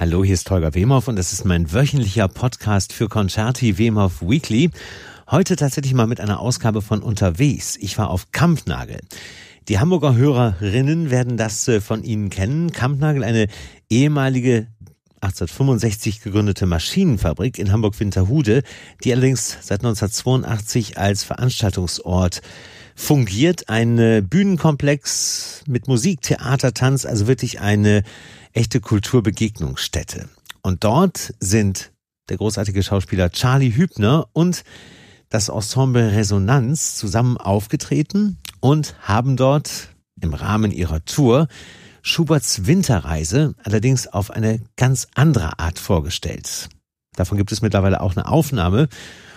[0.00, 4.70] Hallo, hier ist Holger Wemhoff und das ist mein wöchentlicher Podcast für Concerti Wemhoff Weekly.
[5.30, 7.76] Heute tatsächlich mal mit einer Ausgabe von Unterwegs.
[7.76, 9.00] Ich war auf Kampnagel.
[9.68, 12.72] Die Hamburger Hörerinnen werden das äh, von Ihnen kennen.
[12.72, 13.48] Kampnagel, eine
[13.90, 14.68] ehemalige
[15.20, 18.62] 1865 gegründete Maschinenfabrik in Hamburg-Winterhude,
[19.04, 22.40] die allerdings seit 1982 als Veranstaltungsort
[23.00, 23.68] fungiert.
[23.68, 28.02] Ein äh, Bühnenkomplex mit Musik, Theater, Tanz, also wirklich eine
[28.52, 30.28] echte Kulturbegegnungsstätte.
[30.62, 31.92] Und dort sind
[32.28, 34.64] der großartige Schauspieler Charlie Hübner und
[35.30, 39.88] das Ensemble Resonanz zusammen aufgetreten und haben dort
[40.20, 41.48] im Rahmen ihrer Tour
[42.02, 46.68] Schuberts Winterreise allerdings auf eine ganz andere Art vorgestellt.
[47.16, 48.88] Davon gibt es mittlerweile auch eine Aufnahme.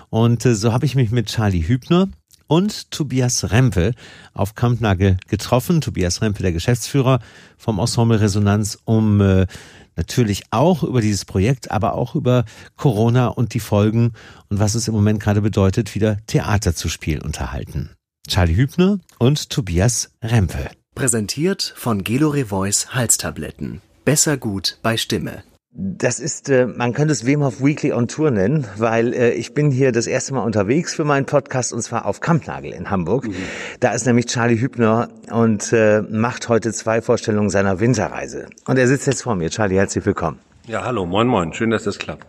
[0.09, 2.09] Und äh, so habe ich mich mit Charlie Hübner
[2.47, 3.93] und Tobias Rempe
[4.33, 5.81] auf Kampnagel getroffen.
[5.81, 7.19] Tobias Rempe, der Geschäftsführer
[7.57, 9.47] vom Ensemble Resonanz, um äh,
[9.95, 14.13] natürlich auch über dieses Projekt, aber auch über Corona und die Folgen
[14.49, 17.91] und was es im Moment gerade bedeutet, wieder Theater zu spielen unterhalten.
[18.27, 20.69] Charlie Hübner und Tobias Rempe.
[20.95, 23.81] Präsentiert von Gelore Voice Halstabletten.
[24.05, 25.44] Besser gut bei Stimme.
[25.75, 29.55] Das ist, äh, man könnte es Wim Hof Weekly on Tour nennen, weil äh, ich
[29.55, 33.27] bin hier das erste Mal unterwegs für meinen Podcast und zwar auf Kampnagel in Hamburg.
[33.27, 33.33] Mhm.
[33.80, 38.49] Da ist nämlich Charlie Hübner und äh, macht heute zwei Vorstellungen seiner Winterreise.
[38.67, 39.49] Und er sitzt jetzt vor mir.
[39.49, 40.38] Charlie, herzlich willkommen.
[40.67, 42.27] Ja, hallo, moin moin, schön, dass das klappt.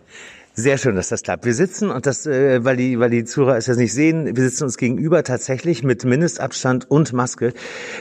[0.57, 1.43] Sehr schön, dass das klappt.
[1.43, 4.43] Wir sitzen und das, äh, weil die, weil die Zuhörer es jetzt nicht sehen, wir
[4.43, 7.51] sitzen uns gegenüber tatsächlich mit Mindestabstand und Maske.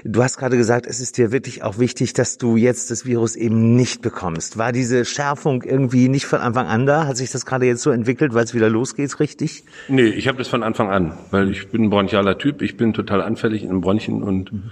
[0.04, 3.34] Du hast gerade gesagt, es ist dir wirklich auch wichtig, dass du jetzt das Virus
[3.34, 4.56] eben nicht bekommst.
[4.56, 7.08] War diese Schärfung irgendwie nicht von Anfang an da?
[7.08, 9.64] Hat sich das gerade jetzt so entwickelt, weil es wieder losgeht, richtig?
[9.88, 12.92] Nee, ich habe das von Anfang an, weil ich bin ein bronchialer Typ, ich bin
[12.92, 14.70] total anfällig in Bronchien und mhm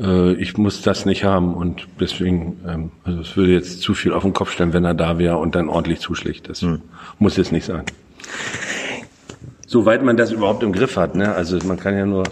[0.00, 4.12] äh, ich muss das nicht haben und deswegen, ähm, also es würde jetzt zu viel
[4.12, 6.48] auf den Kopf stellen, wenn er da wäre und dann ordentlich zuschlägt.
[6.48, 6.82] Das hm.
[7.18, 7.84] muss jetzt nicht sein.
[9.66, 11.34] Soweit man das überhaupt im Griff hat, ne?
[11.34, 12.24] Also man kann ja nur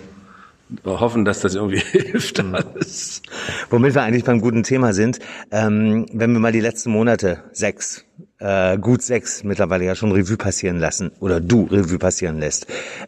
[0.84, 2.40] hoffen, dass das irgendwie hilft.
[2.40, 3.22] Alles.
[3.70, 5.18] Womit wir eigentlich beim guten Thema sind,
[5.50, 8.04] ähm, wenn wir mal die letzten Monate, sechs,
[8.44, 12.66] äh, gut sechs mittlerweile ja schon Revue passieren lassen, oder du Revue passieren lässt,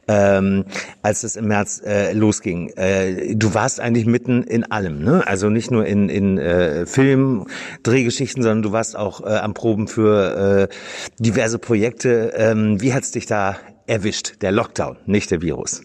[0.08, 0.64] ähm,
[1.02, 2.70] als es im März äh, losging.
[2.70, 5.26] Äh, du warst eigentlich mitten in allem, ne?
[5.26, 7.46] Also nicht nur in, in äh, Film,
[7.82, 12.32] Drehgeschichten, sondern du warst auch äh, am Proben für äh, diverse Projekte.
[12.34, 14.42] Ähm, wie hat's dich da erwischt?
[14.42, 15.82] Der Lockdown, nicht der Virus.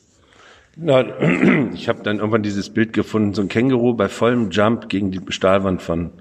[0.78, 1.04] Na,
[1.74, 5.20] ich habe dann irgendwann dieses Bild gefunden, so ein Känguru bei vollem Jump gegen die
[5.30, 6.12] Stahlwand von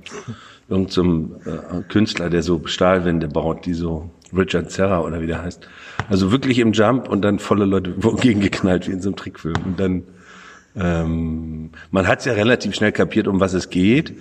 [0.70, 5.42] irgendeinem so äh, Künstler, der so Stahlwände baut, die so Richard Serra oder wie der
[5.42, 5.68] heißt.
[6.08, 9.56] Also wirklich im Jump und dann volle Leute wurden geknallt wie in so einem Trickfilm.
[9.64, 10.02] Und dann,
[10.76, 14.14] ähm, man hat es ja relativ schnell kapiert, um was es geht.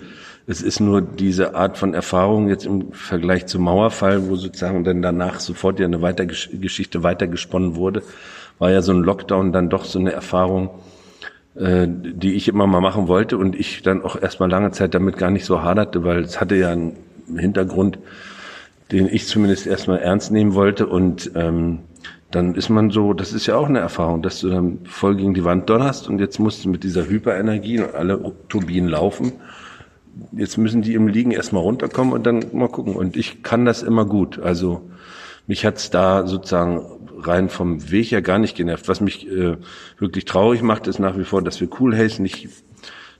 [0.46, 5.00] Es ist nur diese Art von Erfahrung jetzt im Vergleich zum Mauerfall, wo sozusagen dann
[5.00, 8.02] danach sofort ja eine Weitergeschichte weitergesponnen wurde
[8.60, 10.70] war ja so ein Lockdown dann doch so eine Erfahrung,
[11.54, 15.30] die ich immer mal machen wollte und ich dann auch erstmal lange Zeit damit gar
[15.30, 16.96] nicht so haderte, weil es hatte ja einen
[17.36, 17.98] Hintergrund,
[18.92, 21.80] den ich zumindest erstmal ernst nehmen wollte und ähm,
[22.30, 25.34] dann ist man so, das ist ja auch eine Erfahrung, dass du dann voll gegen
[25.34, 29.32] die Wand donnerst und jetzt musst du mit dieser Hyperenergie und alle Turbinen laufen.
[30.32, 32.94] Jetzt müssen die im Liegen erstmal runterkommen und dann mal gucken.
[32.94, 34.38] Und ich kann das immer gut.
[34.38, 34.82] Also
[35.46, 38.88] mich hat's da sozusagen rein vom Weg her gar nicht genervt.
[38.88, 39.56] Was mich äh,
[39.98, 42.48] wirklich traurig macht, ist nach wie vor, dass wir Cool Haze nicht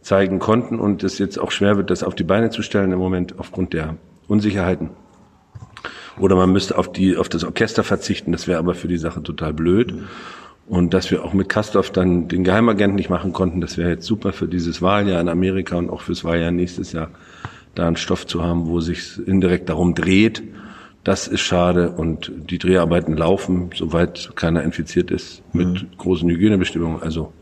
[0.03, 2.99] zeigen konnten und es jetzt auch schwer wird, das auf die Beine zu stellen im
[2.99, 3.97] Moment aufgrund der
[4.29, 4.91] Unsicherheiten.
[6.19, 9.23] Oder man müsste auf die auf das Orchester verzichten, das wäre aber für die Sache
[9.23, 9.95] total blöd.
[10.67, 14.07] Und dass wir auch mit Kastorf dann den Geheimagenten nicht machen konnten, das wäre jetzt
[14.07, 17.11] super für dieses Wahljahr in Amerika und auch fürs Wahljahr nächstes Jahr,
[17.75, 20.43] da einen Stoff zu haben, wo sich indirekt darum dreht,
[21.05, 25.89] das ist schade und die Dreharbeiten laufen, soweit keiner infiziert ist, mit mhm.
[25.97, 27.03] großen Hygienebestimmungen.
[27.03, 27.33] Also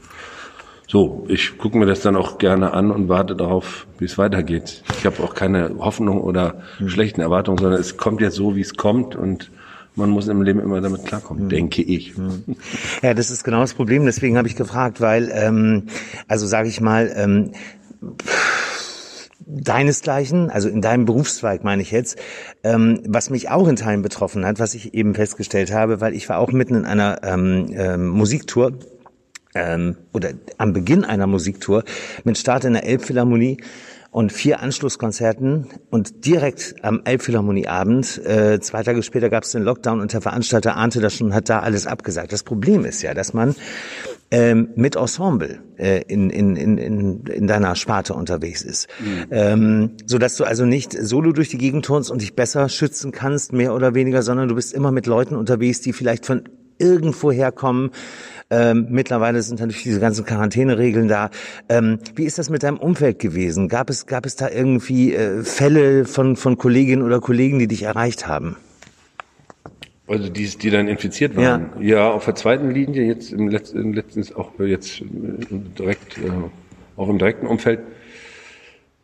[0.86, 4.82] so, ich gucke mir das dann auch gerne an und warte darauf, wie es weitergeht.
[4.98, 6.88] Ich habe auch keine Hoffnung oder mhm.
[6.88, 9.50] schlechten Erwartungen, sondern es kommt jetzt so, wie es kommt und
[9.96, 11.48] man muss im Leben immer damit klarkommen, mhm.
[11.48, 12.16] denke ich.
[12.16, 12.56] Mhm.
[13.02, 14.06] Ja, das ist genau das Problem.
[14.06, 15.88] Deswegen habe ich gefragt, weil, ähm,
[16.28, 17.52] also sage ich mal, ähm,
[19.46, 22.18] deinesgleichen, also in deinem Berufszweig meine ich jetzt,
[22.64, 26.28] ähm, was mich auch in Teilen betroffen hat, was ich eben festgestellt habe, weil ich
[26.28, 28.72] war auch mitten in einer ähm, ähm, Musiktour
[29.54, 31.84] ähm, oder am Beginn einer Musiktour
[32.24, 33.58] mit Start in der Elbphilharmonie
[34.10, 40.00] und vier Anschlusskonzerten und direkt am Elbphilharmonieabend, äh, zwei Tage später gab es den Lockdown
[40.00, 42.32] und der Veranstalter ahnte das schon und hat da alles abgesagt.
[42.32, 43.54] Das Problem ist ja, dass man
[44.30, 48.88] ähm, mit Ensemble äh, in, in, in, in, in deiner Sparte unterwegs ist.
[48.98, 49.26] Mhm.
[49.30, 53.12] Ähm, so dass du also nicht solo durch die Gegend turnst und dich besser schützen
[53.12, 57.32] kannst, mehr oder weniger, sondern du bist immer mit Leuten unterwegs, die vielleicht von irgendwo
[57.32, 57.90] herkommen.
[58.50, 61.30] Ähm, mittlerweile sind natürlich diese ganzen Quarantäneregeln da.
[61.68, 63.68] Ähm, wie ist das mit deinem Umfeld gewesen?
[63.68, 67.82] Gab es, gab es da irgendwie äh, Fälle von, von Kolleginnen oder Kollegen, die dich
[67.82, 68.56] erreicht haben?
[70.06, 71.70] Also die, die dann infiziert waren.
[71.78, 76.30] Ja, ja auf der zweiten Linie, jetzt im letzten, letztens auch jetzt direkt, äh,
[76.96, 77.80] auch im direkten Umfeld.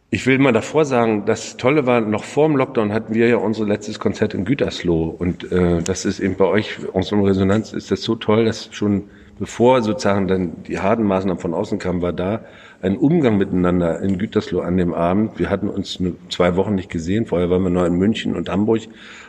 [0.09, 3.37] Ich will mal davor sagen, das Tolle war, noch vor dem Lockdown hatten wir ja
[3.37, 5.15] unser letztes Konzert in Gütersloh.
[5.19, 9.05] Und äh, das ist eben bei euch, unserem Resonanz, ist das so toll, dass schon
[9.39, 12.45] bevor sozusagen dann die harten Maßnahmen von außen kamen, war da
[12.83, 15.39] ein Umgang miteinander in Gütersloh an dem Abend.
[15.39, 15.99] Wir hatten uns
[16.29, 17.25] zwei Wochen nicht gesehen.
[17.27, 18.83] Vorher waren wir nur in München und Hamburg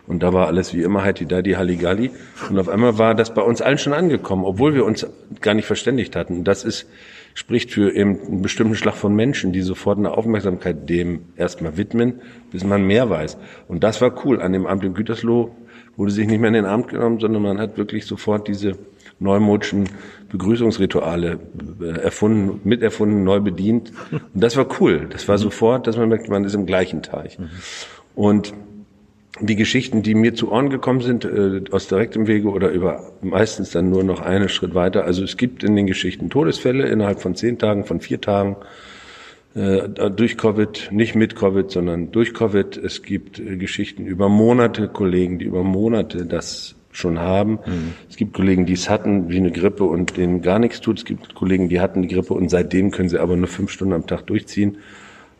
[0.07, 2.11] und da war alles wie immer Heidi Dadi Halligalli.
[2.49, 5.07] Und auf einmal war das bei uns allen schon angekommen, obwohl wir uns
[5.41, 6.39] gar nicht verständigt hatten.
[6.39, 6.87] Und das ist,
[7.33, 12.21] spricht für eben einen bestimmten Schlag von Menschen, die sofort eine Aufmerksamkeit dem erstmal widmen,
[12.51, 13.37] bis man mehr weiß.
[13.67, 14.41] Und das war cool.
[14.41, 15.55] An dem Abend in Gütersloh
[15.97, 18.77] wurde sich nicht mehr in den Arm genommen, sondern man hat wirklich sofort diese
[19.19, 19.89] neumodischen
[20.29, 21.39] Begrüßungsrituale
[21.81, 23.91] äh, erfunden, miterfunden, neu bedient.
[24.11, 25.07] Und das war cool.
[25.09, 27.37] Das war sofort, dass man merkt, man ist im gleichen Teich.
[28.15, 28.53] Und
[29.41, 33.71] die Geschichten, die mir zu Ohren gekommen sind, äh, aus direktem Wege oder über meistens
[33.71, 35.03] dann nur noch einen Schritt weiter.
[35.03, 38.55] Also es gibt in den Geschichten Todesfälle innerhalb von zehn Tagen, von vier Tagen,
[39.53, 42.77] äh, durch Covid, nicht mit Covid, sondern durch Covid.
[42.77, 47.59] Es gibt äh, Geschichten über Monate, Kollegen, die über Monate das schon haben.
[47.65, 47.93] Mhm.
[48.09, 50.99] Es gibt Kollegen, die es hatten wie eine Grippe und denen gar nichts tut.
[50.99, 53.93] Es gibt Kollegen, die hatten die Grippe und seitdem können sie aber nur fünf Stunden
[53.93, 54.77] am Tag durchziehen.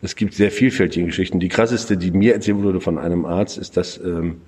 [0.02, 1.40] Es gibt sehr vielfältige Geschichten.
[1.40, 4.40] Die krasseste, die mir erzählt wurde von einem Arzt, ist, dass, ähm,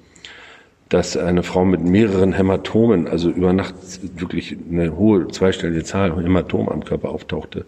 [0.88, 3.74] dass eine Frau mit mehreren Hämatomen, also über Nacht
[4.18, 7.64] wirklich eine hohe zweistellige Zahl Hämatomen am Körper auftauchte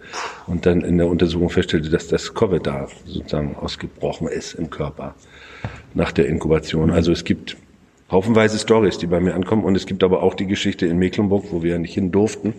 [0.46, 5.14] und dann in der Untersuchung feststellte, dass das Covid da sozusagen ausgebrochen ist im Körper
[5.94, 6.90] nach der Inkubation.
[6.90, 7.56] Also es gibt
[8.10, 11.46] haufenweise Stories, die bei mir ankommen und es gibt aber auch die Geschichte in Mecklenburg,
[11.50, 12.54] wo wir ja nicht hin durften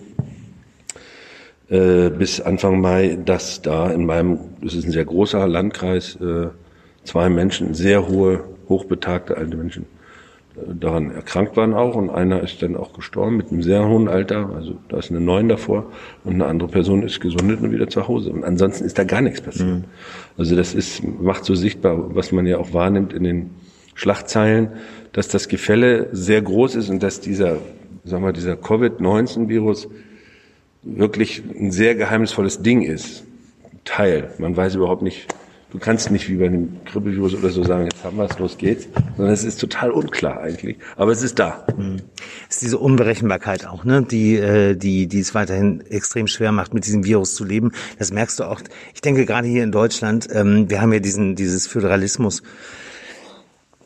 [1.72, 6.50] äh, bis Anfang Mai, dass da in meinem, das ist ein sehr großer Landkreis, äh,
[7.06, 9.86] zwei Menschen, sehr hohe, hochbetagte alte Menschen,
[10.58, 14.10] äh, daran erkrankt waren auch und einer ist dann auch gestorben mit einem sehr hohen
[14.10, 15.86] Alter, also da ist eine Neun davor
[16.26, 19.22] und eine andere Person ist gesundet und wieder zu Hause und ansonsten ist da gar
[19.22, 19.70] nichts passiert.
[19.70, 19.84] Mhm.
[20.38, 23.50] Also das ist, macht so sichtbar, was man ja auch wahrnimmt in den
[24.02, 24.70] Schlagzeilen,
[25.14, 27.58] dass das Gefälle sehr groß ist und dass dieser,
[28.04, 29.90] sagen wir, dieser Covid-19-Virus
[30.82, 33.24] wirklich ein sehr geheimnisvolles Ding ist.
[33.86, 34.32] Teil.
[34.40, 35.28] Man weiß überhaupt nicht,
[35.72, 38.58] du kannst nicht wie bei einem Grippevirus oder so sagen, jetzt haben wir es, los
[38.58, 38.88] geht's,
[39.18, 40.78] sondern es ist total unklar eigentlich.
[40.96, 41.68] Aber es ist da.
[41.78, 41.98] Mhm.
[42.50, 46.74] Es ist diese Unberechenbarkeit auch, ne, die, äh, die, die es weiterhin extrem schwer macht,
[46.74, 47.72] mit diesem Virus zu leben.
[48.00, 48.62] Das merkst du auch.
[48.96, 52.42] Ich denke gerade hier in Deutschland, ähm, wir haben ja diesen, dieses Föderalismus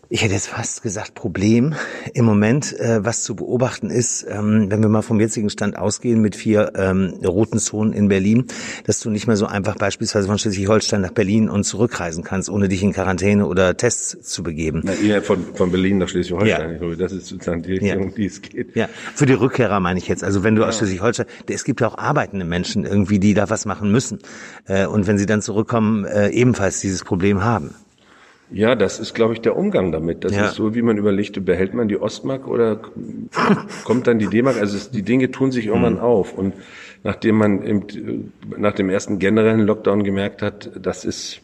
[0.09, 1.73] ich hätte jetzt fast gesagt Problem
[2.13, 6.21] im Moment, äh, was zu beobachten ist, ähm, wenn wir mal vom jetzigen Stand ausgehen
[6.21, 8.45] mit vier ähm, roten Zonen in Berlin,
[8.85, 12.69] dass du nicht mehr so einfach beispielsweise von Schleswig-Holstein nach Berlin und zurückreisen kannst, ohne
[12.69, 14.81] dich in Quarantäne oder Tests zu begeben.
[14.83, 16.79] Na, eher von, von Berlin nach Schleswig-Holstein.
[16.81, 16.95] Ja.
[16.95, 18.15] Das ist sozusagen die Richtung, ja.
[18.15, 18.75] die es geht.
[18.75, 20.23] Ja, für die Rückkehrer meine ich jetzt.
[20.23, 20.67] Also wenn du ja.
[20.67, 24.19] aus Schleswig-Holstein, es gibt ja auch arbeitende Menschen irgendwie, die da was machen müssen.
[24.67, 27.73] Äh, und wenn sie dann zurückkommen, äh, ebenfalls dieses Problem haben.
[28.51, 30.23] Ja, das ist, glaube ich, der Umgang damit.
[30.23, 30.45] Das ja.
[30.45, 32.79] ist so, wie man überlegt, behält man die Ostmark oder
[33.83, 34.57] kommt dann die D-Mark?
[34.57, 35.99] Also es, die Dinge tun sich irgendwann mhm.
[35.99, 36.33] auf.
[36.37, 36.53] Und
[37.03, 37.83] nachdem man im,
[38.57, 41.41] nach dem ersten generellen Lockdown gemerkt hat, das ist,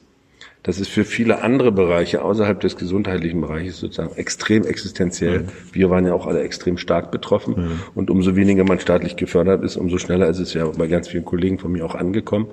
[0.61, 5.39] das ist für viele andere Bereiche außerhalb des gesundheitlichen Bereiches sozusagen extrem existenziell.
[5.39, 5.47] Mhm.
[5.71, 7.55] Wir waren ja auch alle extrem stark betroffen.
[7.57, 7.79] Mhm.
[7.95, 11.25] Und umso weniger man staatlich gefördert ist, umso schneller ist es ja bei ganz vielen
[11.25, 12.47] Kollegen von mir auch angekommen.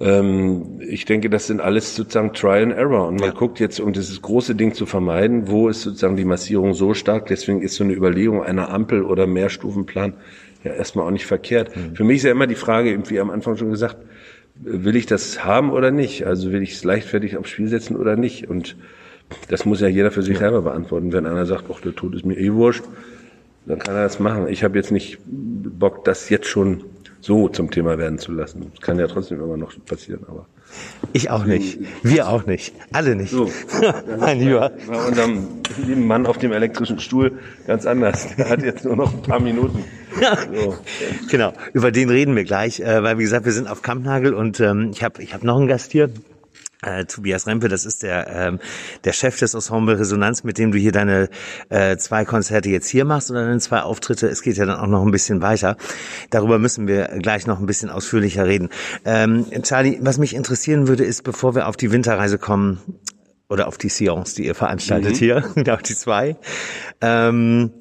[0.00, 3.08] Ähm, ich denke, das sind alles sozusagen Trial and Error.
[3.08, 3.34] Und man ja.
[3.34, 7.26] guckt jetzt, um dieses große Ding zu vermeiden, wo ist sozusagen die Massierung so stark.
[7.26, 10.14] Deswegen ist so eine Überlegung einer Ampel oder Mehrstufenplan
[10.64, 11.76] ja erstmal auch nicht verkehrt.
[11.76, 11.94] Mhm.
[11.94, 13.96] Für mich ist ja immer die Frage, wie am Anfang schon gesagt,
[14.56, 16.26] will ich das haben oder nicht?
[16.26, 18.48] Also will ich es leichtfertig aufs Spiel setzen oder nicht?
[18.48, 18.76] Und
[19.48, 20.40] das muss ja jeder für sich ja.
[20.40, 21.12] selber beantworten.
[21.12, 22.84] Wenn einer sagt, ach, der Tod ist mir eh wurscht,
[23.66, 24.48] dann kann er das machen.
[24.48, 26.84] Ich habe jetzt nicht Bock, das jetzt schon
[27.24, 28.70] so zum Thema werden zu lassen.
[28.74, 30.44] Das kann ja trotzdem immer noch passieren, aber.
[31.14, 31.78] Ich auch nicht.
[32.02, 32.74] Wir auch nicht.
[32.92, 33.30] Alle nicht.
[33.30, 33.50] So,
[34.18, 34.72] mein Lieber.
[34.86, 35.46] Bei unserem
[35.86, 38.36] lieben Mann auf dem elektrischen Stuhl ganz anders.
[38.36, 39.84] Der hat jetzt nur noch ein paar Minuten.
[40.54, 40.76] So.
[41.30, 41.54] Genau.
[41.72, 44.90] Über den reden wir gleich, äh, weil wie gesagt, wir sind auf Kampnagel und ähm,
[44.92, 46.10] ich habe ich hab noch einen Gast hier.
[46.86, 48.60] Äh, Tobias Rempe, das ist der, ähm,
[49.04, 51.28] der Chef des Ensemble Resonanz, mit dem du hier deine
[51.68, 54.28] äh, zwei Konzerte jetzt hier machst oder deine zwei Auftritte.
[54.28, 55.76] Es geht ja dann auch noch ein bisschen weiter.
[56.30, 58.68] Darüber müssen wir gleich noch ein bisschen ausführlicher reden.
[59.04, 62.80] Ähm, Charlie, was mich interessieren würde, ist, bevor wir auf die Winterreise kommen,
[63.48, 65.16] oder auf die Seance, die ihr veranstaltet mhm.
[65.16, 66.36] hier, auf die zwei.
[67.00, 67.72] Ähm,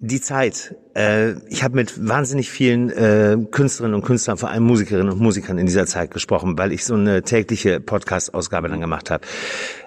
[0.00, 0.74] die Zeit.
[0.96, 5.58] Äh, ich habe mit wahnsinnig vielen äh, Künstlerinnen und Künstlern, vor allem Musikerinnen und Musikern
[5.58, 9.26] in dieser Zeit gesprochen, weil ich so eine tägliche Podcast-Ausgabe dann gemacht habe.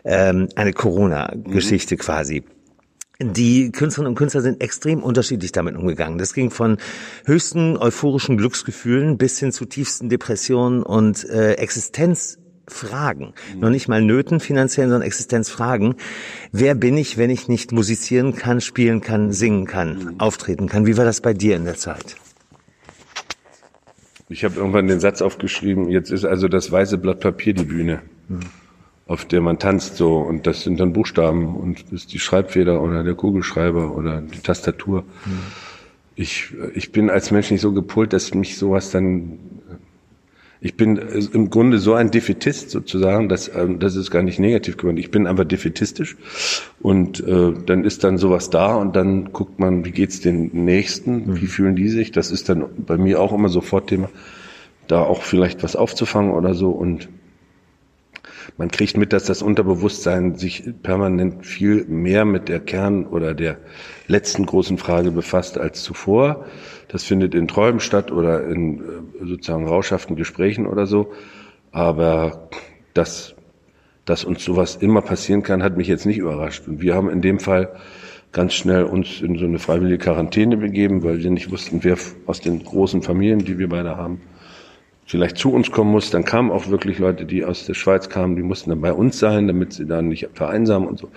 [0.06, 2.00] Ähm, eine Corona-Geschichte mhm.
[2.00, 2.44] quasi.
[3.20, 6.18] Die Künstlerinnen und Künstler sind extrem unterschiedlich damit umgegangen.
[6.18, 6.78] Das ging von
[7.26, 13.34] höchsten euphorischen Glücksgefühlen bis hin zu tiefsten Depressionen und äh, Existenz Fragen.
[13.54, 13.60] Mhm.
[13.60, 15.96] Noch nicht mal Nöten finanziellen, sondern Existenzfragen.
[16.52, 20.20] Wer bin ich, wenn ich nicht musizieren kann, spielen kann, singen kann, mhm.
[20.20, 20.86] auftreten kann?
[20.86, 22.16] Wie war das bei dir in der Zeit?
[24.30, 28.02] Ich habe irgendwann den Satz aufgeschrieben, jetzt ist also das weiße Blatt Papier die Bühne,
[28.30, 28.40] mhm.
[29.06, 32.82] auf der man tanzt so und das sind dann Buchstaben und das ist die Schreibfeder
[32.82, 35.04] oder der Kugelschreiber oder die Tastatur.
[35.26, 35.40] Mhm.
[36.16, 39.40] Ich, ich bin als Mensch nicht so gepolt, dass mich sowas dann
[40.64, 44.40] ich bin äh, im Grunde so ein Defetist sozusagen, dass ähm, das ist gar nicht
[44.40, 44.98] negativ gemeint.
[44.98, 46.16] Ich bin einfach defetistisch
[46.82, 51.36] und äh, dann ist dann sowas da und dann guckt man, wie geht's den Nächsten,
[51.36, 51.48] wie mhm.
[51.48, 52.14] fühlen die sich?
[52.14, 54.10] Das ist dann bei mir auch immer sofort Thema,
[54.88, 57.10] da auch vielleicht was aufzufangen oder so und
[58.58, 63.58] man kriegt mit, dass das Unterbewusstsein sich permanent viel mehr mit der Kern oder der
[64.08, 66.46] letzten großen Frage befasst als zuvor.
[66.88, 71.12] Das findet in Träumen statt oder in äh, sozusagen rauschhaften Gesprächen oder so.
[71.72, 72.50] Aber
[72.94, 73.36] dass,
[74.06, 76.68] dass uns sowas immer passieren kann, hat mich jetzt nicht überrascht.
[76.68, 77.76] Und wir haben in dem Fall
[78.32, 82.42] ganz schnell uns in so eine freiwillige Quarantäne begeben, weil wir nicht wussten, wer aus
[82.42, 84.22] den großen Familien, die wir beide haben,
[85.06, 86.10] vielleicht zu uns kommen muss.
[86.10, 89.20] Dann kamen auch wirklich Leute, die aus der Schweiz kamen, die mussten dann bei uns
[89.20, 91.10] sein, damit sie dann nicht vereinsamen und so.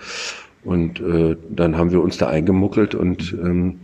[0.63, 3.79] Und äh, dann haben wir uns da eingemuckelt und ähm,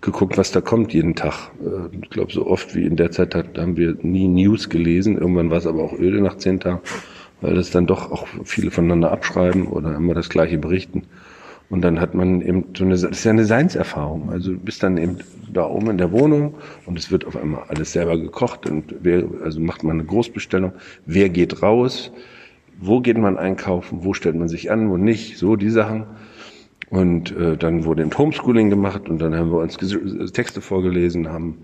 [0.00, 1.50] geguckt, was da kommt jeden Tag.
[1.64, 5.18] Äh, ich glaube, so oft wie in der Zeit haben wir nie News gelesen.
[5.18, 6.80] Irgendwann war es aber auch öde nach zehn Tagen,
[7.40, 11.04] weil das dann doch auch viele voneinander abschreiben oder immer das Gleiche berichten.
[11.70, 14.30] Und dann hat man eben so eine, das ist ja eine Seinserfahrung.
[14.30, 15.18] Also du bist dann eben
[15.52, 19.24] da oben in der Wohnung und es wird auf einmal alles selber gekocht und wer,
[19.44, 20.72] also macht man eine Großbestellung.
[21.06, 22.10] Wer geht raus?
[22.80, 24.00] Wo geht man einkaufen?
[24.02, 24.90] Wo stellt man sich an?
[24.90, 25.38] Wo nicht?
[25.38, 26.06] So die Sachen.
[26.88, 29.76] Und äh, dann wurde eben Homeschooling gemacht und dann haben wir uns
[30.32, 31.56] Texte vorgelesen, haben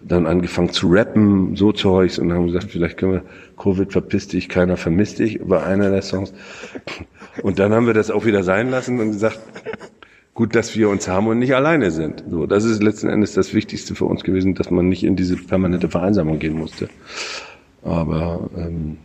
[0.00, 3.22] dann angefangen zu rappen, so Zeugs und haben gesagt, vielleicht können wir
[3.56, 6.32] Covid verpiss dich, keiner vermisst dich über einer der Songs.
[7.42, 9.40] Und dann haben wir das auch wieder sein lassen und gesagt,
[10.34, 12.24] gut, dass wir uns haben und nicht alleine sind.
[12.30, 15.36] So, das ist letzten Endes das Wichtigste für uns gewesen, dass man nicht in diese
[15.36, 16.88] permanente Vereinsamung gehen musste.
[17.82, 18.98] Aber ähm,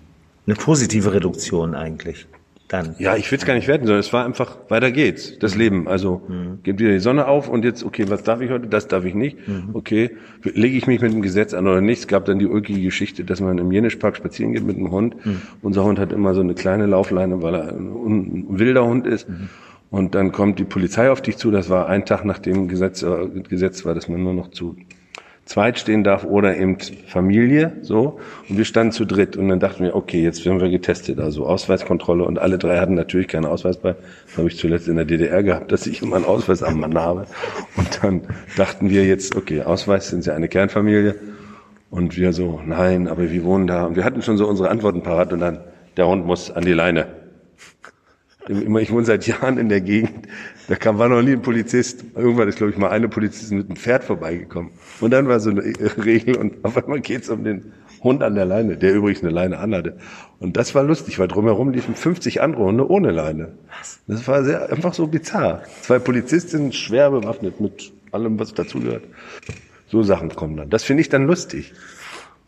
[0.45, 2.27] eine positive Reduktion eigentlich
[2.71, 2.95] dann.
[2.97, 5.87] Ja, ich will es gar nicht werten, sondern es war einfach, weiter geht's, das Leben.
[5.87, 6.59] Also mhm.
[6.63, 8.67] geht wieder die Sonne auf und jetzt, okay, was darf ich heute?
[8.67, 9.47] Das darf ich nicht.
[9.47, 9.69] Mhm.
[9.73, 10.11] Okay,
[10.43, 11.99] lege ich mich mit dem Gesetz an oder nicht?
[11.99, 15.25] Es gab dann die ulkige Geschichte, dass man im Jenischpark spazieren geht mit einem Hund.
[15.25, 15.41] Mhm.
[15.61, 19.27] Unser Hund hat immer so eine kleine Laufleine, weil er ein wilder Hund ist.
[19.27, 19.49] Mhm.
[19.89, 21.51] Und dann kommt die Polizei auf dich zu.
[21.51, 24.77] Das war ein Tag, nachdem Gesetz, äh, Gesetz war, dass man nur noch zu
[25.51, 26.77] zweit stehen darf oder eben
[27.07, 28.19] Familie, so.
[28.47, 31.45] Und wir standen zu dritt und dann dachten wir, okay, jetzt werden wir getestet, also
[31.45, 33.95] Ausweiskontrolle und alle drei hatten natürlich keinen Ausweis bei.
[34.27, 36.97] Das habe ich zuletzt in der DDR gehabt, dass ich immer einen Ausweis am Mann
[36.97, 37.25] habe.
[37.75, 38.21] Und dann
[38.55, 41.15] dachten wir jetzt, okay, Ausweis sind ja eine Kernfamilie.
[41.89, 43.85] Und wir so, nein, aber wir wohnen da.
[43.85, 45.59] Und wir hatten schon so unsere Antworten parat und dann,
[45.97, 47.20] der Hund muss an die Leine.
[48.47, 50.27] Ich wohne seit Jahren in der Gegend.
[50.67, 52.03] Da kam, war noch nie ein Polizist.
[52.15, 54.71] Irgendwann ist, glaube ich, mal eine Polizistin mit einem Pferd vorbeigekommen.
[54.99, 55.63] Und dann war so eine
[56.03, 57.71] Regel und auf einmal geht's um den
[58.03, 59.97] Hund an der Leine, der übrigens eine Leine anhatte.
[60.39, 63.53] Und das war lustig, weil drumherum liefen 50 andere Hunde ohne Leine.
[64.07, 65.61] Das war sehr, einfach so bizarr.
[65.81, 69.03] Zwei Polizistinnen schwer bewaffnet mit allem, was dazugehört.
[69.87, 70.69] So Sachen kommen dann.
[70.69, 71.73] Das finde ich dann lustig.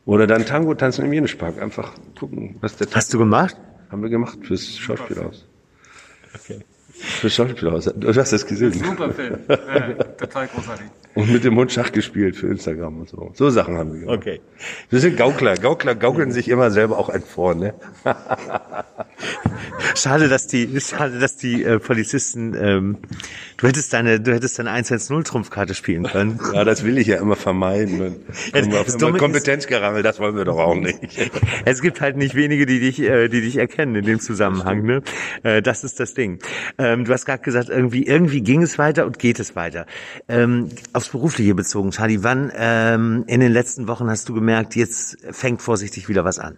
[0.05, 1.61] Oder dann Tango tanzen im Jenispark.
[1.61, 3.55] Einfach gucken, was der Tango Hast du gemacht?
[3.89, 5.45] Haben wir gemacht fürs Schauspielhaus.
[6.35, 6.59] Okay.
[6.93, 7.85] Für Schauspielhaus.
[7.95, 8.73] Du hast das gesehen.
[8.73, 9.39] Super Film.
[9.47, 10.87] äh, total großartig.
[11.15, 13.31] Und mit dem Hund Schach gespielt für Instagram und so.
[13.33, 14.17] So Sachen haben wir gemacht.
[14.17, 14.41] Okay.
[14.89, 15.55] Wir sind Gaukler.
[15.55, 17.75] Gaukler gaukeln sich immer selber auch ein vor, ne?
[19.95, 22.97] schade, dass die, schade, dass die äh, Polizisten, ähm,
[23.57, 26.39] du hättest deine, du hättest deine 110 Trumpfkarte spielen können.
[26.53, 27.99] Ja, das will ich ja immer vermeiden.
[27.99, 28.09] Ja,
[30.01, 30.99] das wollen wir doch auch nicht.
[31.65, 35.01] es gibt halt nicht wenige, die dich, äh, die dich erkennen in dem Zusammenhang, ne?
[35.43, 36.39] Äh, das ist das Ding.
[36.77, 39.85] Ähm, du hast gerade gesagt, irgendwie, irgendwie ging es weiter und geht es weiter.
[40.27, 40.69] Ähm,
[41.03, 45.61] aufs Berufliche bezogen, Charlie, wann ähm, in den letzten Wochen hast du gemerkt, jetzt fängt
[45.61, 46.57] vorsichtig wieder was an?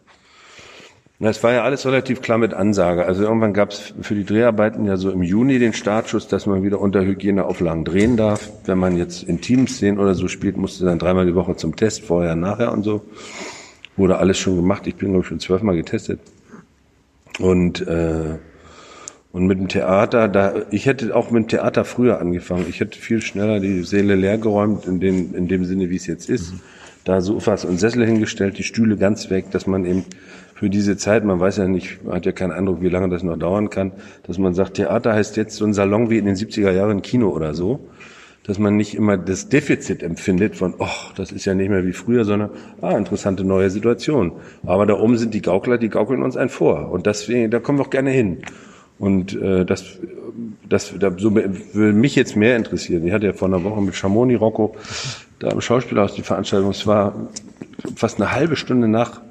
[1.17, 3.05] Na, es war ja alles relativ klar mit Ansage.
[3.05, 6.61] Also irgendwann gab es für die Dreharbeiten ja so im Juni den Startschuss, dass man
[6.61, 8.51] wieder unter Hygieneauflagen drehen darf.
[8.65, 12.03] Wenn man jetzt in Teamszenen oder so spielt, musste dann dreimal die Woche zum Test,
[12.03, 13.01] vorher, nachher und so.
[13.95, 14.85] Wurde alles schon gemacht.
[14.85, 16.19] Ich bin, glaube ich, schon zwölfmal getestet.
[17.39, 18.37] Und äh,
[19.35, 22.67] und mit dem Theater, da ich hätte auch mit dem Theater früher angefangen.
[22.69, 26.29] Ich hätte viel schneller die Seele leergeräumt in dem in dem Sinne, wie es jetzt
[26.29, 26.53] ist.
[26.53, 26.59] Mhm.
[27.03, 30.05] Da Sofas und Sessel hingestellt, die Stühle ganz weg, dass man eben
[30.53, 33.23] für diese Zeit, man weiß ja nicht, man hat ja keinen Eindruck, wie lange das
[33.23, 33.91] noch dauern kann,
[34.23, 37.27] dass man sagt, Theater heißt jetzt so ein Salon wie in den 70er Jahren Kino
[37.27, 37.89] oder so,
[38.43, 41.91] dass man nicht immer das Defizit empfindet von, oh, das ist ja nicht mehr wie
[41.91, 44.31] früher, sondern, ah, interessante neue Situation.
[44.65, 46.89] Aber da oben sind die Gaukler, die gaukeln uns ein vor.
[46.89, 48.37] Und deswegen, da kommen wir auch gerne hin.
[48.97, 49.99] Und äh, das,
[50.67, 53.05] das da, so würde mich jetzt mehr interessieren.
[53.05, 54.75] Ich hatte ja vor einer Woche mit Chamoni Rocco
[55.39, 56.69] da im Schauspielhaus die Veranstaltung.
[56.69, 57.27] Es war
[57.95, 59.21] fast eine halbe Stunde nach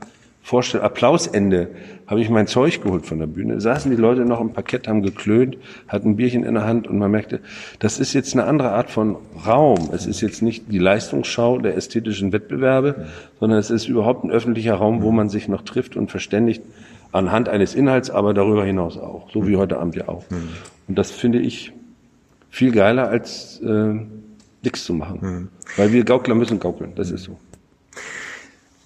[0.44, 1.70] Vorstell Applausende
[2.06, 3.62] habe ich mein Zeug geholt von der Bühne.
[3.62, 5.56] Saßen die Leute noch im Parkett, haben geklönt,
[5.88, 7.40] hatten ein Bierchen in der Hand und man merkte,
[7.78, 9.16] das ist jetzt eine andere Art von
[9.46, 9.88] Raum.
[9.92, 13.06] Es ist jetzt nicht die Leistungsschau der ästhetischen Wettbewerbe,
[13.40, 16.62] sondern es ist überhaupt ein öffentlicher Raum, wo man sich noch trifft und verständigt
[17.14, 20.28] anhand eines Inhalts, aber darüber hinaus auch, so wie heute Abend ja auch.
[20.30, 20.48] Mhm.
[20.88, 21.72] Und das finde ich
[22.50, 23.94] viel geiler als äh,
[24.62, 25.48] nichts zu machen, mhm.
[25.76, 27.38] weil wir Gaukler müssen gaukeln, das ist so.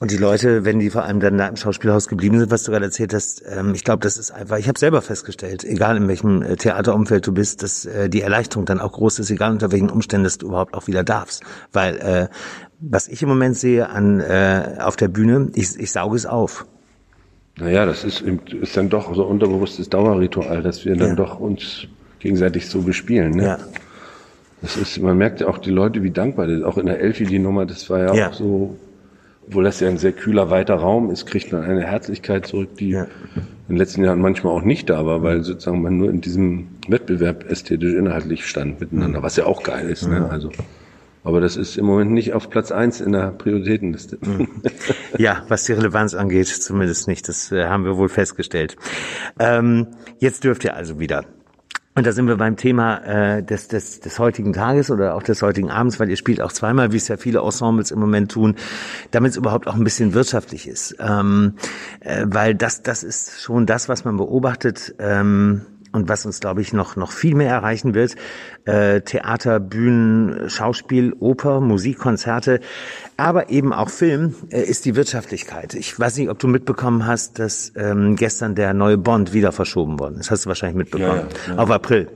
[0.01, 2.71] Und die Leute, wenn die vor allem dann da im Schauspielhaus geblieben sind, was du
[2.71, 6.07] gerade erzählt hast, ähm, ich glaube, das ist einfach, ich habe selber festgestellt, egal in
[6.07, 9.73] welchem äh, Theaterumfeld du bist, dass äh, die Erleichterung dann auch groß ist, egal unter
[9.73, 11.43] welchen Umständen dass du überhaupt auch wieder darfst.
[11.73, 12.29] Weil äh,
[12.79, 16.67] was ich im Moment sehe an äh, auf der Bühne, ich, ich sauge es auf.
[17.59, 21.15] Naja, das ist, ist dann doch so unterbewusstes Dauerritual, dass wir dann ja.
[21.15, 21.87] doch uns
[22.21, 23.33] gegenseitig so bespielen.
[23.33, 23.45] Ne?
[23.45, 23.59] Ja.
[24.63, 26.63] Das ist, man merkt ja auch die Leute, wie dankbar das.
[26.63, 28.29] Auch in der Elfi die Nummer, das war ja, ja.
[28.29, 28.77] auch so
[29.49, 32.91] obwohl das ja ein sehr kühler, weiter Raum ist, kriegt man eine Herzlichkeit zurück, die
[32.91, 33.05] ja.
[33.35, 36.69] in den letzten Jahren manchmal auch nicht da war, weil sozusagen man nur in diesem
[36.87, 40.07] Wettbewerb ästhetisch inhaltlich stand miteinander, was ja auch geil ist.
[40.07, 40.29] Ne?
[40.31, 40.51] Also,
[41.25, 44.19] aber das ist im Moment nicht auf Platz eins in der Prioritätenliste.
[45.17, 47.29] Ja, was die Relevanz angeht, zumindest nicht.
[47.29, 48.77] Das äh, haben wir wohl festgestellt.
[49.39, 51.25] Ähm, jetzt dürft ihr also wieder.
[51.99, 55.43] Und da sind wir beim Thema äh, des, des, des heutigen Tages oder auch des
[55.43, 58.55] heutigen Abends, weil ihr spielt auch zweimal, wie es ja viele Ensembles im Moment tun,
[59.11, 60.95] damit es überhaupt auch ein bisschen wirtschaftlich ist.
[61.01, 61.55] Ähm,
[61.99, 64.95] äh, weil das, das ist schon das, was man beobachtet.
[65.01, 68.15] Ähm, und was uns, glaube ich, noch, noch viel mehr erreichen wird,
[68.69, 72.61] äh, Theater, Bühnen, Schauspiel, Oper, Musik, Konzerte,
[73.17, 75.75] aber eben auch Film, äh, ist die Wirtschaftlichkeit.
[75.75, 79.99] Ich weiß nicht, ob du mitbekommen hast, dass ähm, gestern der neue Bond wieder verschoben
[79.99, 80.27] worden ist.
[80.27, 81.29] Das hast du wahrscheinlich mitbekommen.
[81.47, 82.09] Ja, ja, Auf April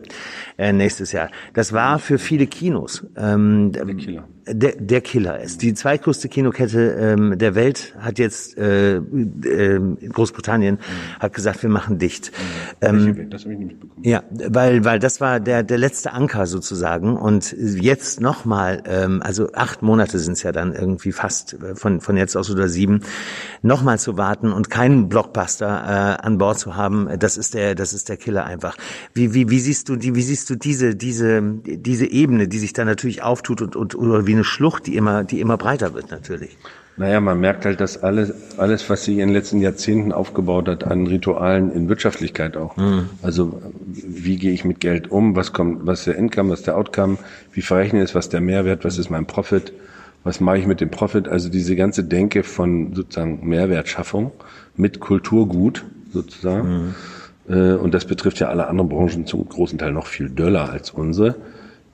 [0.58, 1.30] äh, nächstes Jahr.
[1.54, 4.28] Das war für viele Kinos ähm, der Killer.
[4.44, 5.62] Der, der Killer ist.
[5.62, 11.20] Die zweitgrößte Kinokette ähm, der Welt hat jetzt äh, äh, Großbritannien mhm.
[11.20, 12.32] hat gesagt, wir machen dicht.
[12.80, 12.88] Mhm.
[12.88, 14.04] Ähm, das habe ich nicht mitbekommen.
[14.04, 19.52] Ja, weil weil das war der der letzte Anker sozusagen und jetzt nochmal, ähm, also
[19.52, 23.00] acht Monate sind es ja dann irgendwie fast äh, von von jetzt aus oder sieben,
[23.62, 27.92] nochmal zu warten und keinen Blockbuster äh, an Bord zu haben, das ist der das
[27.92, 28.76] ist der Killer einfach.
[29.14, 32.72] Wie wie wie siehst du die wie siehst du diese diese diese Ebene, die sich
[32.72, 36.10] da natürlich auftut und und oder wie eine Schlucht, die immer, die immer breiter wird
[36.10, 36.56] natürlich.
[36.96, 40.84] Naja, man merkt halt, dass alles, alles, was sich in den letzten Jahrzehnten aufgebaut hat
[40.84, 42.76] an Ritualen in Wirtschaftlichkeit auch.
[42.76, 43.08] Mhm.
[43.22, 45.34] Also, wie gehe ich mit Geld um?
[45.34, 47.16] Was kommt, was ist der Income, was ist der Outcome?
[47.52, 48.14] Wie verrechne ich es?
[48.14, 48.84] Was ist der Mehrwert?
[48.84, 49.72] Was ist mein Profit?
[50.22, 51.28] Was mache ich mit dem Profit?
[51.28, 54.30] Also diese ganze Denke von sozusagen Mehrwertschaffung
[54.76, 56.94] mit Kulturgut sozusagen.
[57.48, 57.78] Mhm.
[57.80, 61.34] Und das betrifft ja alle anderen Branchen zum großen Teil noch viel döller als unsere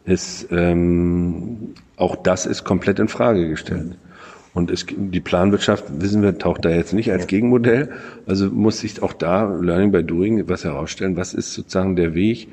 [0.09, 3.99] ist ähm, auch das ist komplett in Frage gestellt.
[4.59, 7.91] Und es, die Planwirtschaft, wissen wir, taucht da jetzt nicht als Gegenmodell.
[8.27, 11.17] Also muss sich auch da Learning by Doing was herausstellen.
[11.17, 12.49] Was ist sozusagen der Weg,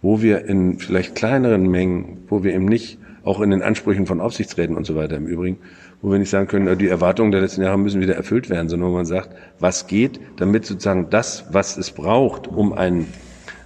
[0.00, 4.20] wo wir in vielleicht kleineren Mengen, wo wir eben nicht auch in den Ansprüchen von
[4.20, 5.58] Aufsichtsräten und so weiter im Übrigen,
[6.00, 8.90] wo wir nicht sagen können, die Erwartungen der letzten Jahre müssen wieder erfüllt werden, sondern
[8.90, 13.08] wo man sagt, was geht, damit sozusagen das, was es braucht, um einen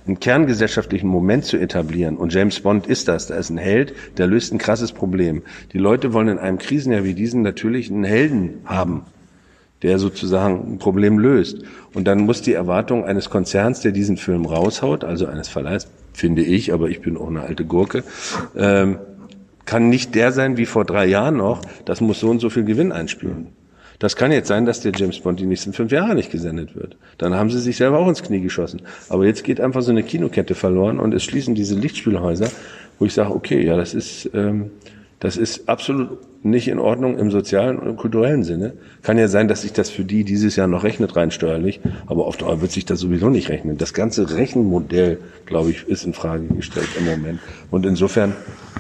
[0.07, 2.17] einen kerngesellschaftlichen Moment zu etablieren.
[2.17, 3.29] Und James Bond ist das.
[3.29, 5.43] Da ist ein Held, der löst ein krasses Problem.
[5.73, 9.03] Die Leute wollen in einem Krisenjahr wie diesem natürlich einen Helden haben,
[9.83, 11.63] der sozusagen ein Problem löst.
[11.95, 16.43] Und dann muss die Erwartung eines Konzerns, der diesen Film raushaut, also eines Verleihs, finde
[16.43, 18.05] ich, aber ich bin auch eine alte Gurke,
[18.57, 18.99] ähm,
[19.65, 21.63] kann nicht der sein wie vor drei Jahren noch.
[21.85, 23.49] Das muss so und so viel Gewinn einspielen.
[24.03, 26.97] Das kann jetzt sein, dass der James Bond die nächsten fünf Jahre nicht gesendet wird.
[27.19, 28.83] Dann haben sie sich selber auch ins Knie geschossen.
[29.09, 32.49] Aber jetzt geht einfach so eine Kinokette verloren und es schließen diese Lichtspielhäuser,
[32.99, 34.73] wo ich sage, okay, ja, das ist, ähm,
[35.21, 38.73] Das ist absolut nicht in Ordnung im sozialen und kulturellen Sinne.
[39.03, 42.27] Kann ja sein, dass sich das für die dieses Jahr noch rechnet rein steuerlich, aber
[42.27, 43.79] auf Dauer wird sich das sowieso nicht rechnen.
[43.79, 47.39] Das ganze Rechenmodell, glaube ich, ist in Frage gestellt im Moment.
[47.71, 48.33] Und insofern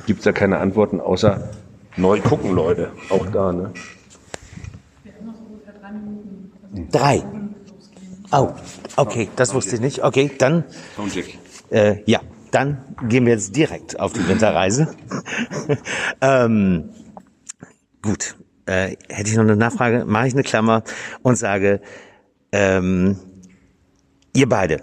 [0.08, 1.48] gibt es da keine Antworten, außer
[1.96, 2.88] neu gucken, Leute.
[3.08, 3.70] Auch da, ne?
[6.90, 7.22] Drei.
[8.30, 8.52] Oh,
[8.96, 10.02] okay, das wusste ich nicht.
[10.02, 10.64] Okay, dann,
[11.70, 14.94] äh, ja, dann gehen wir jetzt direkt auf die Winterreise.
[16.22, 16.90] ähm,
[18.00, 20.82] gut, äh, hätte ich noch eine Nachfrage, mache ich eine Klammer
[21.22, 21.82] und sage,
[22.52, 23.18] ähm,
[24.34, 24.82] ihr beide,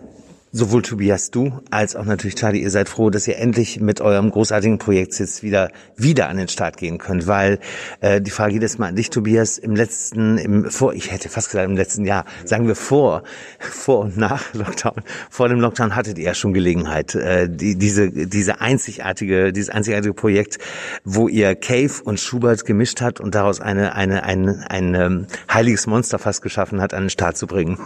[0.51, 4.31] sowohl Tobias du als auch natürlich Charlie, ihr seid froh, dass ihr endlich mit eurem
[4.31, 7.59] großartigen Projekt jetzt wieder wieder an den Start gehen könnt, weil
[8.01, 11.49] äh, die Frage jedes Mal an dich, Tobias, im letzten, im vor, ich hätte fast
[11.49, 13.23] gesagt im letzten Jahr, sagen wir vor,
[13.59, 18.09] vor und nach Lockdown, vor dem Lockdown hattet ihr ja schon Gelegenheit, äh, die, diese
[18.11, 20.57] diese einzigartige, dieses einzigartige Projekt,
[21.03, 25.27] wo ihr Cave und Schubert gemischt hat und daraus eine eine ein ein, ein ähm,
[25.51, 27.77] heiliges Monster fast geschaffen hat, an den Start zu bringen.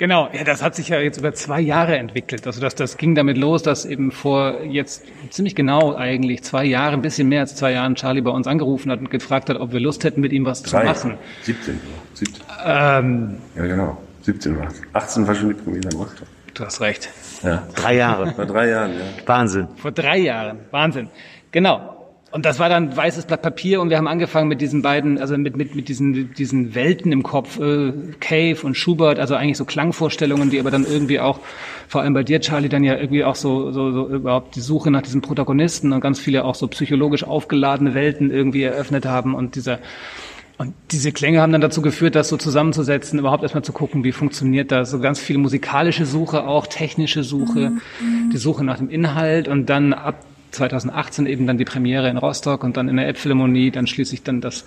[0.00, 2.46] Genau, ja, das hat sich ja jetzt über zwei Jahre entwickelt.
[2.46, 6.94] Also das, das ging damit los, dass eben vor jetzt ziemlich genau eigentlich zwei Jahre,
[6.94, 9.72] ein bisschen mehr als zwei Jahren, Charlie bei uns angerufen hat und gefragt hat, ob
[9.74, 10.90] wir Lust hätten, mit ihm was Drei.
[10.94, 11.18] zu machen.
[11.42, 11.78] 17.
[12.14, 12.42] 17.
[12.64, 13.98] Ähm, Ja, genau.
[14.22, 14.80] 17 war es.
[14.94, 16.26] 18 war schon die Premiere Rostock.
[16.54, 17.10] du hast recht.
[17.42, 17.68] Ja.
[17.74, 19.04] Drei Jahre, Vor drei Jahren, ja.
[19.26, 19.68] Wahnsinn.
[19.76, 20.60] Vor drei Jahren.
[20.70, 21.10] Wahnsinn.
[21.50, 21.99] Genau.
[22.32, 25.36] Und das war dann weißes Blatt Papier und wir haben angefangen mit diesen beiden, also
[25.36, 29.64] mit, mit, mit diesen, diesen Welten im Kopf, äh, Cave und Schubert, also eigentlich so
[29.64, 31.40] Klangvorstellungen, die aber dann irgendwie auch,
[31.88, 34.92] vor allem bei dir, Charlie, dann ja irgendwie auch so, so, so überhaupt die Suche
[34.92, 39.56] nach diesem Protagonisten und ganz viele auch so psychologisch aufgeladene Welten irgendwie eröffnet haben und
[39.56, 39.80] dieser,
[40.56, 44.12] und diese Klänge haben dann dazu geführt, das so zusammenzusetzen, überhaupt erstmal zu gucken, wie
[44.12, 44.90] funktioniert das.
[44.90, 47.72] So ganz viel musikalische Suche auch, technische Suche,
[48.30, 52.64] die Suche nach dem Inhalt und dann ab 2018 eben dann die Premiere in Rostock
[52.64, 54.64] und dann in der Elbphilharmonie, dann schließlich dann das,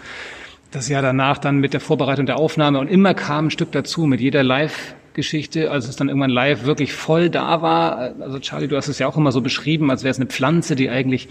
[0.71, 2.79] das Jahr danach dann mit der Vorbereitung der Aufnahme.
[2.79, 6.93] Und immer kam ein Stück dazu mit jeder Live-Geschichte, als es dann irgendwann live wirklich
[6.93, 8.13] voll da war.
[8.19, 10.75] Also Charlie, du hast es ja auch immer so beschrieben, als wäre es eine Pflanze,
[10.75, 11.27] die eigentlich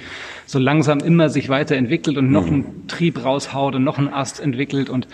[0.47, 4.91] so langsam immer sich weiterentwickelt und noch einen Trieb raushaut und noch einen Ast entwickelt.
[4.91, 5.09] Und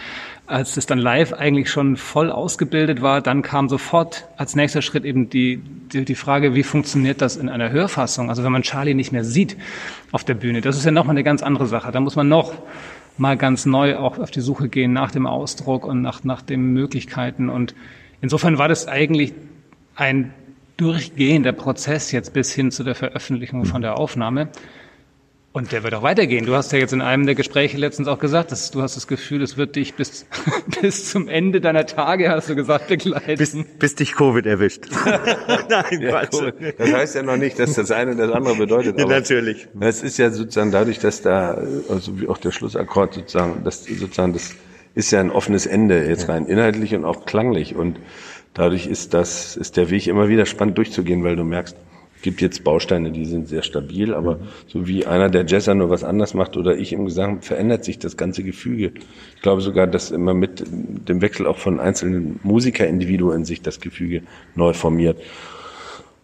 [0.48, 5.04] als es dann live eigentlich schon voll ausgebildet war, dann kam sofort als nächster Schritt
[5.04, 5.58] eben die,
[5.92, 8.30] die, die Frage, wie funktioniert das in einer Hörfassung?
[8.30, 9.58] Also wenn man Charlie nicht mehr sieht
[10.10, 11.92] auf der Bühne, das ist ja nochmal eine ganz andere Sache.
[11.92, 12.54] Da muss man noch
[13.18, 16.72] mal ganz neu auch auf die Suche gehen nach dem Ausdruck und nach, nach den
[16.72, 17.50] Möglichkeiten.
[17.50, 17.74] Und
[18.22, 19.34] insofern war das eigentlich
[19.96, 20.32] ein
[20.78, 24.48] durchgehender Prozess jetzt bis hin zu der Veröffentlichung von der Aufnahme.
[25.50, 26.44] Und der wird auch weitergehen.
[26.44, 29.06] Du hast ja jetzt in einem der Gespräche letztens auch gesagt, dass du hast das
[29.06, 30.26] Gefühl, es wird dich bis,
[30.82, 33.36] bis zum Ende deiner Tage, hast du gesagt, begleiten.
[33.38, 34.84] Bis, bis dich Covid erwischt.
[35.04, 36.34] Nein, Ja, Quatsch.
[36.34, 36.52] cool.
[36.76, 38.98] Das heißt ja noch nicht, dass das eine das andere bedeutet.
[38.98, 39.66] Ja, natürlich.
[39.80, 41.58] Es ist ja sozusagen dadurch, dass da,
[41.88, 44.54] also wie auch der Schlussakkord sozusagen, das sozusagen, das
[44.94, 47.98] ist ja ein offenes Ende jetzt rein inhaltlich und auch klanglich und
[48.52, 51.74] dadurch ist das, ist der Weg immer wieder spannend durchzugehen, weil du merkst,
[52.22, 56.04] gibt jetzt Bausteine, die sind sehr stabil, aber so wie einer der Jazzer nur was
[56.04, 58.92] anders macht oder ich im Gesang, verändert sich das ganze Gefüge.
[59.36, 64.22] Ich glaube sogar, dass immer mit dem Wechsel auch von einzelnen Musikerindividuen sich das Gefüge
[64.54, 65.18] neu formiert.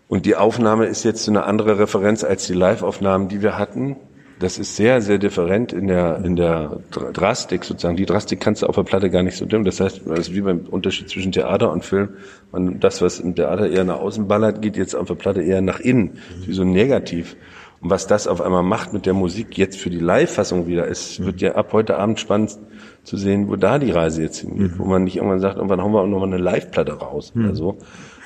[0.08, 3.96] Und die Aufnahme ist jetzt eine andere Referenz als die Live-Aufnahmen, die wir hatten.
[4.44, 7.96] Das ist sehr, sehr different in der, in der Dr- Drastik sozusagen.
[7.96, 9.64] Die Drastik kannst du auf der Platte gar nicht so dümmen.
[9.64, 12.10] Das heißt, das ist wie beim Unterschied zwischen Theater und Film.
[12.52, 15.62] Man, das, was im Theater eher nach außen ballert, geht jetzt auf der Platte eher
[15.62, 16.18] nach innen.
[16.44, 17.36] Wie so negativ.
[17.80, 21.24] Und was das auf einmal macht mit der Musik jetzt für die Live-Fassung wieder, es
[21.24, 22.58] wird ja ab heute Abend spannend
[23.02, 24.72] zu sehen, wo da die Reise jetzt hingeht.
[24.78, 27.78] Wo man nicht irgendwann sagt, irgendwann hauen wir auch nochmal eine Live-Platte raus oder so.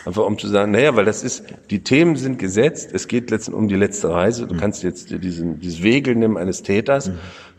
[0.08, 3.60] Einfach um zu sagen, naja, weil das ist, die Themen sind gesetzt, es geht letztendlich
[3.62, 4.46] um die letzte Reise.
[4.46, 7.10] Du kannst jetzt diesen, dieses Wegel nehmen eines Täters.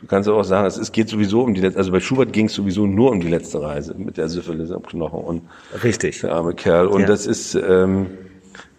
[0.01, 2.47] Du kannst aber auch sagen, es geht sowieso um die letzte, also bei Schubert ging
[2.47, 5.41] es sowieso nur um die letzte Reise mit der Syphilis am Knochen und
[5.83, 6.21] Richtig.
[6.21, 6.87] der arme Kerl.
[6.87, 7.07] Und Ja.
[7.07, 8.07] das ist, ähm,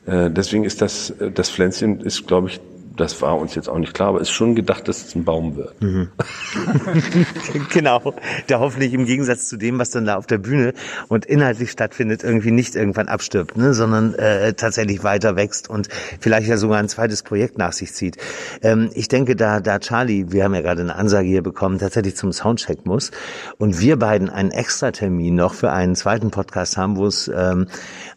[0.04, 2.60] äh, deswegen ist das, das Pflänzchen ist, glaube ich,
[3.00, 5.56] das war uns jetzt auch nicht klar, aber ist schon gedacht, dass es ein Baum
[5.56, 5.74] wird.
[7.72, 8.14] genau,
[8.48, 10.74] der hoffentlich im Gegensatz zu dem, was dann da auf der Bühne
[11.08, 15.88] und inhaltlich stattfindet, irgendwie nicht irgendwann abstirbt, ne, sondern äh, tatsächlich weiter wächst und
[16.20, 18.18] vielleicht ja sogar ein zweites Projekt nach sich zieht.
[18.62, 22.16] Ähm, ich denke, da, da Charlie, wir haben ja gerade eine Ansage hier bekommen, tatsächlich
[22.16, 23.10] zum Soundcheck muss
[23.56, 27.66] und wir beiden einen Extratermin noch für einen zweiten Podcast haben, wo es ähm,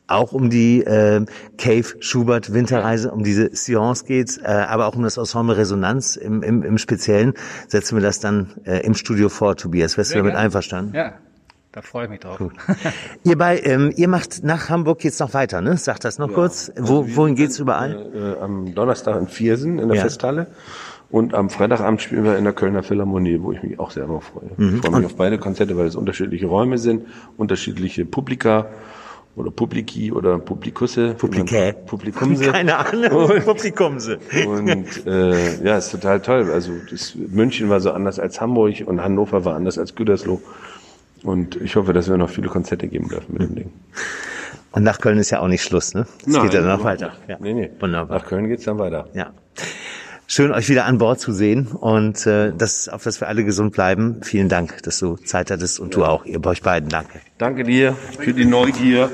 [0.07, 1.25] auch um die äh,
[1.57, 6.43] Cave Schubert Winterreise, um diese Seance geht, äh, aber auch um das Ensemble Resonanz im,
[6.43, 7.33] im, im Speziellen,
[7.67, 9.97] setzen wir das dann äh, im Studio vor, Tobias.
[9.97, 10.45] Wärst du damit gerne.
[10.45, 10.93] einverstanden?
[10.95, 11.13] Ja,
[11.71, 12.39] da freue ich mich drauf.
[13.23, 15.77] Ihr bei, ähm, ihr macht nach Hamburg jetzt noch weiter, ne?
[15.77, 16.71] Sagt das noch kurz.
[16.77, 18.11] Wo, wohin geht's überall?
[18.13, 20.03] Äh, am Donnerstag in Viersen in der Ja.
[20.03, 20.47] Festhalle.
[21.09, 24.23] Und am Freitagabend spielen wir in der Kölner Philharmonie, wo ich mich auch sehr darauf
[24.23, 24.49] freue.
[24.57, 27.05] Ich freue mich auf beide Konzerte, weil es unterschiedliche Räume sind,
[27.37, 28.65] unterschiedliche Publika
[29.35, 31.15] oder Publiki oder Publikusse.
[31.15, 31.73] Publikä.
[31.85, 32.45] Publikumse.
[32.51, 34.19] Keine Ahnung, Publikumse.
[34.45, 36.51] Und äh, ja, ist total toll.
[36.51, 40.41] Also das, München war so anders als Hamburg und Hannover war anders als Gütersloh.
[41.23, 43.73] Und ich hoffe, dass wir noch viele Konzerte geben dürfen mit dem Ding.
[44.73, 46.05] Und nach Köln ist ja auch nicht Schluss, ne?
[46.25, 47.13] Es geht ja noch weiter.
[47.27, 47.37] Ja.
[47.39, 47.69] Nee, nee.
[47.79, 48.17] Wunderbar.
[48.17, 49.07] Nach Köln geht's dann weiter.
[49.13, 49.31] Ja.
[50.27, 53.73] Schön, euch wieder an Bord zu sehen und äh, das, auf dass wir alle gesund
[53.73, 54.21] bleiben.
[54.23, 56.89] Vielen Dank, dass du Zeit hattest und du auch, ihr bei euch beiden.
[56.89, 57.19] Danke.
[57.37, 59.11] Danke dir für die Neugier.